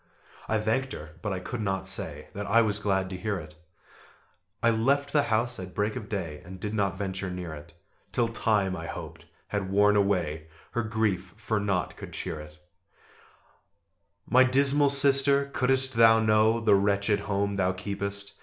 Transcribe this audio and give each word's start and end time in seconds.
I 0.47 0.57
thanked 0.59 0.93
her, 0.93 1.11
but 1.21 1.31
I 1.31 1.37
could 1.39 1.61
not 1.61 1.85
say 1.85 2.29
That 2.33 2.47
I 2.47 2.63
was 2.63 2.79
glad 2.79 3.07
to 3.11 3.17
hear 3.17 3.37
it: 3.37 3.53
I 4.63 4.71
left 4.71 5.13
the 5.13 5.21
house 5.21 5.59
at 5.59 5.75
break 5.75 5.95
of 5.95 6.09
day, 6.09 6.41
And 6.43 6.59
did 6.59 6.73
not 6.73 6.97
venture 6.97 7.29
near 7.29 7.53
it 7.53 7.75
Till 8.11 8.27
time, 8.27 8.75
I 8.75 8.87
hoped, 8.87 9.25
had 9.49 9.69
worn 9.69 9.95
away 9.95 10.47
Her 10.71 10.81
grief, 10.81 11.35
for 11.37 11.59
nought 11.59 11.97
could 11.97 12.13
cheer 12.13 12.39
it! 12.39 12.57
[Illustration: 14.25 14.25
"AT 14.25 14.31
NIGHT 14.31 14.33
SHE 14.33 14.33
SIGHED"] 14.33 14.33
My 14.33 14.43
dismal 14.43 14.89
sister! 14.89 15.45
Couldst 15.53 15.93
thou 15.93 16.17
know 16.19 16.59
The 16.59 16.73
wretched 16.73 17.19
home 17.19 17.53
thou 17.57 17.71
keepest! 17.71 18.33